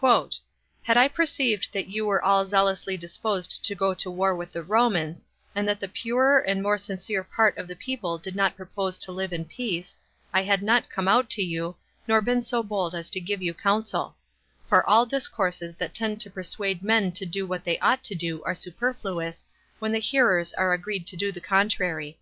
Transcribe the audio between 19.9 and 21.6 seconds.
the hearers are agreed to do the